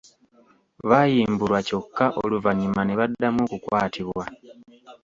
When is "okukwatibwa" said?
3.45-4.25